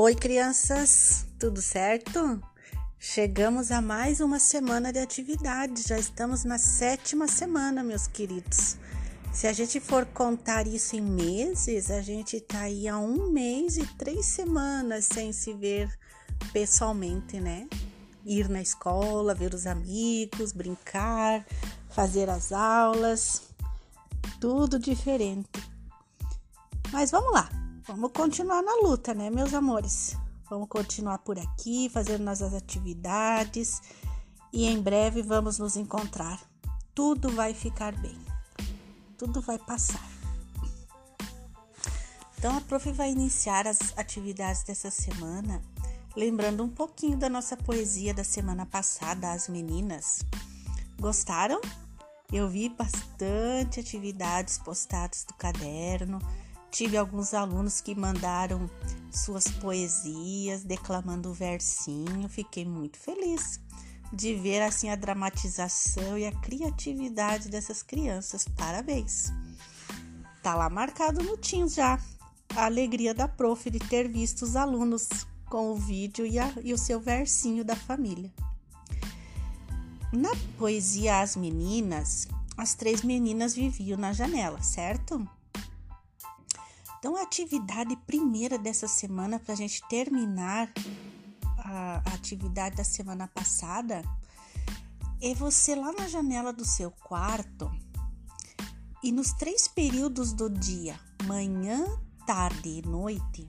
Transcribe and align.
Oi, 0.00 0.14
crianças, 0.14 1.26
tudo 1.40 1.60
certo? 1.60 2.40
Chegamos 3.00 3.72
a 3.72 3.82
mais 3.82 4.20
uma 4.20 4.38
semana 4.38 4.92
de 4.92 5.00
atividade, 5.00 5.82
já 5.82 5.98
estamos 5.98 6.44
na 6.44 6.56
sétima 6.56 7.26
semana, 7.26 7.82
meus 7.82 8.06
queridos. 8.06 8.76
Se 9.32 9.48
a 9.48 9.52
gente 9.52 9.80
for 9.80 10.06
contar 10.06 10.68
isso 10.68 10.94
em 10.94 11.00
meses, 11.00 11.90
a 11.90 12.00
gente 12.00 12.40
tá 12.40 12.60
aí 12.60 12.86
há 12.86 12.96
um 12.96 13.32
mês 13.32 13.76
e 13.76 13.84
três 13.96 14.24
semanas 14.26 15.04
sem 15.04 15.32
se 15.32 15.52
ver 15.52 15.92
pessoalmente, 16.52 17.40
né? 17.40 17.66
Ir 18.24 18.48
na 18.48 18.62
escola, 18.62 19.34
ver 19.34 19.52
os 19.52 19.66
amigos, 19.66 20.52
brincar, 20.52 21.44
fazer 21.90 22.30
as 22.30 22.52
aulas, 22.52 23.42
tudo 24.40 24.78
diferente. 24.78 25.60
Mas 26.92 27.10
vamos 27.10 27.32
lá, 27.32 27.50
Vamos 27.88 28.12
continuar 28.12 28.62
na 28.62 28.74
luta, 28.82 29.14
né, 29.14 29.30
meus 29.30 29.54
amores? 29.54 30.14
Vamos 30.50 30.68
continuar 30.68 31.20
por 31.20 31.38
aqui, 31.38 31.88
fazendo 31.88 32.22
nossas 32.22 32.52
atividades 32.52 33.80
e 34.52 34.66
em 34.66 34.78
breve 34.78 35.22
vamos 35.22 35.58
nos 35.58 35.74
encontrar. 35.74 36.38
Tudo 36.94 37.30
vai 37.30 37.54
ficar 37.54 37.96
bem, 37.96 38.18
tudo 39.16 39.40
vai 39.40 39.58
passar. 39.58 40.06
Então 42.36 42.58
a 42.58 42.60
prof 42.60 42.92
vai 42.92 43.10
iniciar 43.10 43.66
as 43.66 43.78
atividades 43.96 44.64
dessa 44.64 44.90
semana, 44.90 45.62
lembrando 46.14 46.62
um 46.62 46.68
pouquinho 46.68 47.16
da 47.16 47.30
nossa 47.30 47.56
poesia 47.56 48.12
da 48.12 48.22
semana 48.22 48.66
passada, 48.66 49.32
As 49.32 49.48
Meninas. 49.48 50.20
Gostaram? 51.00 51.58
Eu 52.30 52.50
vi 52.50 52.68
bastante 52.68 53.80
atividades 53.80 54.58
postadas 54.58 55.24
do 55.24 55.32
caderno 55.32 56.18
Tive 56.78 56.96
alguns 56.96 57.34
alunos 57.34 57.80
que 57.80 57.92
mandaram 57.92 58.70
suas 59.10 59.48
poesias, 59.48 60.62
declamando 60.62 61.28
o 61.28 61.34
versinho. 61.34 62.28
Fiquei 62.28 62.64
muito 62.64 62.96
feliz 62.96 63.58
de 64.12 64.36
ver 64.36 64.62
assim 64.62 64.88
a 64.88 64.94
dramatização 64.94 66.16
e 66.16 66.24
a 66.24 66.30
criatividade 66.30 67.48
dessas 67.48 67.82
crianças. 67.82 68.44
Parabéns. 68.56 69.32
Tá 70.40 70.54
lá 70.54 70.70
marcado 70.70 71.20
no 71.20 71.36
Teams 71.36 71.74
já 71.74 71.98
a 72.54 72.66
alegria 72.66 73.12
da 73.12 73.26
prof 73.26 73.68
de 73.68 73.80
ter 73.80 74.06
visto 74.06 74.42
os 74.42 74.54
alunos 74.54 75.08
com 75.46 75.72
o 75.72 75.74
vídeo 75.74 76.24
e, 76.24 76.38
a, 76.38 76.52
e 76.62 76.72
o 76.72 76.78
seu 76.78 77.00
versinho 77.00 77.64
da 77.64 77.74
família. 77.74 78.32
Na 80.12 80.30
poesia 80.56 81.22
As 81.22 81.34
Meninas, 81.34 82.28
as 82.56 82.76
três 82.76 83.02
meninas 83.02 83.52
viviam 83.52 83.98
na 83.98 84.12
janela, 84.12 84.62
certo? 84.62 85.28
Então, 86.98 87.16
a 87.16 87.22
atividade 87.22 87.94
primeira 88.06 88.58
dessa 88.58 88.88
semana, 88.88 89.38
para 89.38 89.54
a 89.54 89.56
gente 89.56 89.80
terminar 89.88 90.68
a, 91.56 91.96
atividade 92.14 92.76
da 92.76 92.82
semana 92.82 93.28
passada, 93.28 94.02
é 95.22 95.32
você 95.32 95.76
lá 95.76 95.92
na 95.92 96.08
janela 96.08 96.52
do 96.52 96.64
seu 96.64 96.90
quarto 96.90 97.70
e 99.02 99.12
nos 99.12 99.32
três 99.32 99.68
períodos 99.68 100.32
do 100.32 100.50
dia, 100.50 100.98
manhã, 101.24 101.86
tarde 102.26 102.68
e 102.68 102.82
noite, 102.82 103.48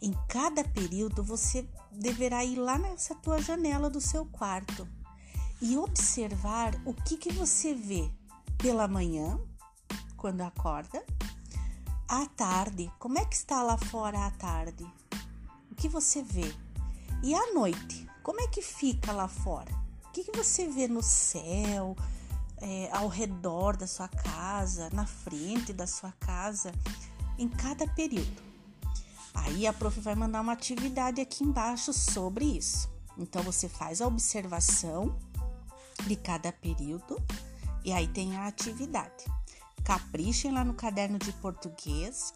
em 0.00 0.12
cada 0.26 0.64
período 0.64 1.22
você 1.22 1.68
deverá 1.92 2.44
ir 2.44 2.56
lá 2.56 2.78
nessa 2.78 3.14
tua 3.14 3.42
janela 3.42 3.90
do 3.90 4.00
seu 4.00 4.24
quarto 4.24 4.88
e 5.60 5.76
observar 5.76 6.74
o 6.86 6.94
que, 6.94 7.18
que 7.18 7.32
você 7.32 7.74
vê 7.74 8.10
pela 8.56 8.88
manhã, 8.88 9.38
quando 10.16 10.40
acorda, 10.40 11.04
à 12.22 12.26
tarde, 12.26 12.90
como 12.98 13.18
é 13.18 13.24
que 13.24 13.34
está 13.34 13.62
lá 13.62 13.76
fora 13.76 14.26
à 14.26 14.30
tarde? 14.30 14.86
O 15.70 15.74
que 15.74 15.88
você 15.88 16.22
vê? 16.22 16.54
E 17.22 17.34
à 17.34 17.52
noite, 17.52 18.08
como 18.22 18.40
é 18.40 18.46
que 18.46 18.62
fica 18.62 19.12
lá 19.12 19.26
fora? 19.26 19.72
O 20.06 20.10
que, 20.12 20.30
você 20.32 20.68
vê 20.68 20.86
no 20.86 21.02
céu, 21.02 21.96
é, 22.58 22.88
ao 22.92 23.08
redor 23.08 23.76
da 23.76 23.86
sua 23.86 24.06
casa, 24.06 24.88
na 24.92 25.04
frente 25.04 25.72
da 25.72 25.86
sua 25.86 26.12
casa, 26.12 26.70
em 27.36 27.48
cada 27.48 27.86
período? 27.88 28.42
Aí 29.34 29.66
a 29.66 29.72
prof 29.72 29.98
vai 30.00 30.14
mandar 30.14 30.40
uma 30.40 30.52
atividade 30.52 31.20
aqui 31.20 31.42
embaixo 31.42 31.92
sobre 31.92 32.44
isso. 32.44 32.88
Então 33.18 33.42
você 33.42 33.68
faz 33.68 34.00
a 34.00 34.06
observação 34.06 35.18
de 36.06 36.14
cada 36.14 36.52
período 36.52 37.20
e 37.84 37.92
aí 37.92 38.06
tem 38.06 38.36
a 38.36 38.46
atividade. 38.46 39.24
Caprichem 39.84 40.50
lá 40.50 40.64
no 40.64 40.74
caderno 40.74 41.18
de 41.18 41.32
português. 41.34 42.32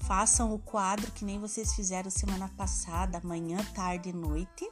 Façam 0.00 0.52
o 0.52 0.58
quadro 0.58 1.10
que 1.12 1.24
nem 1.24 1.38
vocês 1.38 1.74
fizeram 1.74 2.10
semana 2.10 2.48
passada, 2.56 3.20
manhã, 3.24 3.58
tarde 3.74 4.10
e 4.10 4.12
noite. 4.12 4.70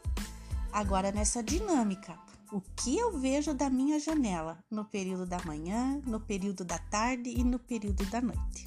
Agora 0.73 1.11
nessa 1.11 1.43
dinâmica, 1.43 2.19
o 2.53 2.61
que 2.61 2.97
eu 2.97 3.19
vejo 3.19 3.55
da 3.55 3.71
minha 3.71 3.99
janela 3.99 4.59
no 4.71 4.85
período 4.85 5.27
da 5.27 5.39
manhã, 5.45 6.01
no 6.07 6.21
período 6.21 6.65
da 6.65 6.79
tarde 6.79 7.31
e 7.31 7.43
no 7.43 7.59
período 7.59 8.05
da 8.07 8.21
noite. 8.21 8.67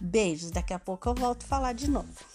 Beijos, 0.00 0.50
daqui 0.50 0.74
a 0.74 0.78
pouco 0.78 1.08
eu 1.08 1.14
volto 1.14 1.44
a 1.44 1.48
falar 1.48 1.72
de 1.72 1.88
novo. 1.88 2.33